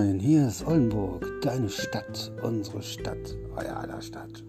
[0.00, 4.42] ist Oldenburg, deine Stadt, unsere Stadt, euer aller Stadt.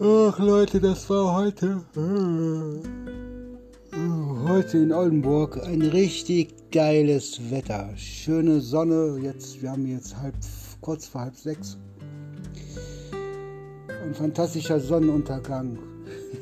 [0.00, 1.82] Ach Leute, das war heute.
[4.46, 7.90] Heute in Oldenburg ein richtig geiles Wetter.
[7.96, 9.18] Schöne Sonne.
[9.22, 10.34] Jetzt, wir haben jetzt halb,
[10.80, 11.76] kurz vor halb sechs.
[14.02, 15.78] Ein fantastischer Sonnenuntergang.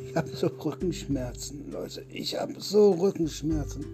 [0.08, 2.04] Ich habe so Rückenschmerzen, Leute.
[2.08, 3.84] Ich habe so Rückenschmerzen.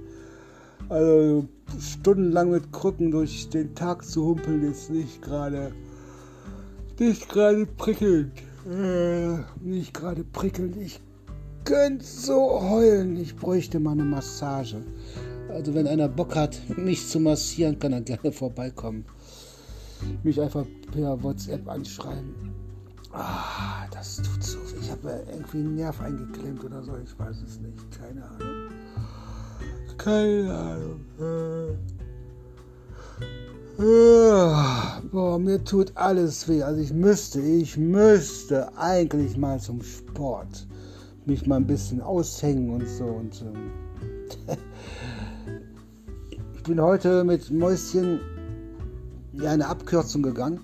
[0.88, 1.46] Also
[1.78, 5.72] stundenlang mit Krücken durch den Tag zu humpeln ist nicht gerade
[6.98, 8.32] nicht gerade prickelnd.
[8.68, 10.76] Äh, nicht gerade prickelnd.
[10.76, 11.00] Ich
[11.64, 13.16] könnte so heulen.
[13.16, 14.82] Ich bräuchte mal eine Massage.
[15.48, 19.04] Also wenn einer Bock hat, mich zu massieren, kann er gerne vorbeikommen.
[20.22, 22.34] Mich einfach per WhatsApp anschreiben.
[23.12, 24.58] Ah, das tut so.
[24.80, 26.92] Ich habe irgendwie einen Nerv eingeklemmt oder so.
[27.02, 27.78] Ich weiß es nicht.
[27.98, 28.77] Keine Ahnung.
[30.08, 31.00] Keine Ahnung.
[35.12, 36.62] Boah, mir tut alles weh.
[36.62, 40.66] Also ich müsste, ich müsste eigentlich mal zum Sport.
[41.26, 43.04] Mich mal ein bisschen aushängen und so.
[43.04, 44.56] Und ähm,
[46.54, 48.18] ich bin heute mit Mäuschen
[49.34, 50.60] ja eine Abkürzung gegangen,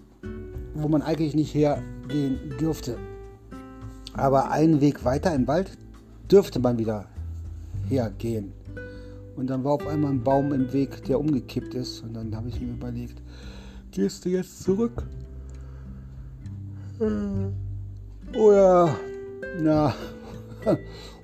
[0.75, 2.97] wo man eigentlich nicht hergehen dürfte.
[4.15, 5.77] Aber einen Weg weiter im Wald
[6.31, 7.05] dürfte man wieder
[7.91, 8.55] hergehen.
[9.37, 12.03] Und dann war auf einmal ein Baum im Weg, der umgekippt ist.
[12.03, 13.21] Und dann habe ich mir überlegt,
[13.91, 15.05] gehst du jetzt zurück?
[17.01, 18.97] Äh, oder,
[19.61, 19.95] na,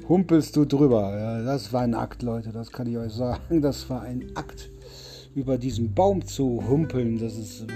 [0.08, 1.16] humpelst du drüber?
[1.16, 3.62] Ja, das war ein Akt, Leute, das kann ich euch sagen.
[3.62, 4.70] Das war ein Akt,
[5.34, 7.18] über diesen Baum zu humpeln.
[7.18, 7.66] Das ist,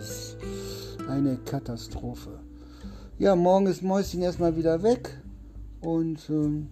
[0.00, 0.36] ist
[1.08, 2.40] eine Katastrophe.
[3.18, 5.18] Ja, morgen ist Mäuschen erstmal wieder weg.
[5.82, 6.68] Und ähm,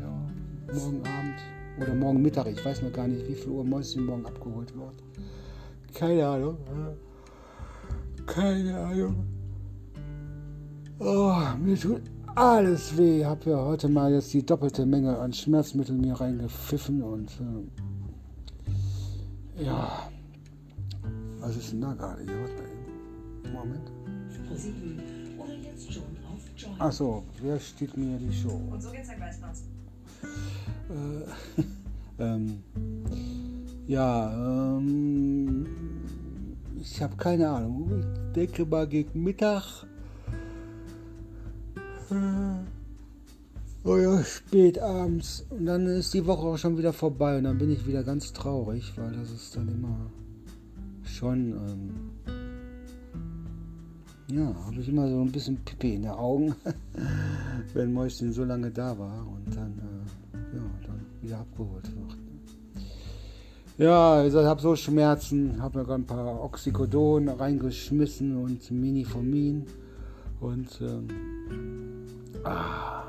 [0.00, 1.38] ja, morgen Abend
[1.80, 5.02] oder morgen Mittag, ich weiß noch gar nicht, wie viel Uhr Mäuschen morgen abgeholt wird.
[5.94, 6.56] Keine Ahnung.
[8.26, 9.26] Keine Ahnung.
[10.98, 12.02] Oh, mir tut
[12.34, 13.20] alles weh.
[13.20, 17.30] Ich habe ja heute mal jetzt die doppelte Menge an Schmerzmitteln mir reingepfiffen und
[19.58, 20.10] äh, ja.
[21.38, 22.40] Was ist denn da gerade hier?
[22.40, 23.52] Warte mal eben.
[23.52, 23.90] Moment.
[26.78, 28.60] Achso, wer steht mir die Show?
[28.70, 29.62] Und so geht's ja gleich los.
[30.90, 31.62] Äh,
[32.22, 32.62] ähm,
[33.86, 35.66] ja, ähm,
[36.80, 37.90] ich habe keine Ahnung.
[38.00, 39.86] Ich denke mal gegen Mittag.
[42.10, 45.46] Äh, oder spät abends.
[45.50, 47.38] Und dann ist die Woche auch schon wieder vorbei.
[47.38, 50.10] Und dann bin ich wieder ganz traurig, weil das ist dann immer
[51.04, 51.52] schon.
[51.52, 51.90] Ähm,
[54.28, 56.54] ja, habe ich immer so ein bisschen Pipi in den Augen,
[57.74, 59.65] wenn Mäuschen so lange da war und dann.
[61.26, 62.16] Wieder abgeholt wird.
[63.78, 69.66] Ja, ich habe so Schmerzen, habe mir ein paar Oxycodon reingeschmissen und Miniformin
[70.38, 71.08] und ähm,
[72.44, 73.02] ah,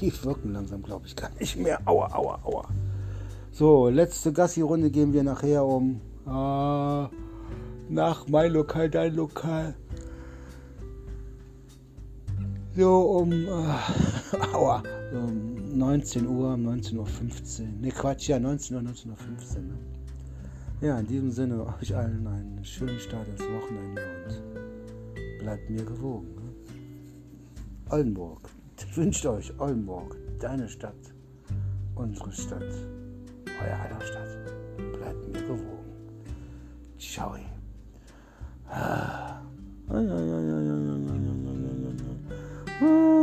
[0.00, 1.78] die wirken langsam, glaube ich, gar nicht mehr.
[1.84, 2.68] Aua, aua, aua.
[3.52, 7.08] So, letzte Gassi-Runde gehen wir nachher um äh,
[7.90, 9.74] nach mein Lokal, dein Lokal.
[12.74, 17.68] So um äh, aua, um 19 Uhr, 19.15 Uhr.
[17.80, 19.62] Ne, Quatsch, ja, 19 Uhr, 19.15 Uhr.
[19.62, 19.78] Ne?
[20.80, 26.34] Ja, in diesem Sinne euch allen einen schönen Start ins Wochenende und bleibt mir gewogen.
[26.34, 26.42] Ne?
[27.90, 28.48] Oldenburg,
[28.94, 30.94] wünscht euch Oldenburg, deine Stadt,
[31.94, 32.62] unsere Stadt,
[33.62, 34.28] euer aller Stadt.
[34.76, 35.78] Bleibt mir gewogen.
[36.98, 37.36] Ciao.
[38.68, 39.40] Ah.
[39.90, 41.38] Ja, ja, ja, ja, ja, ja, ja, ja,
[42.80, 43.17] ja, ja.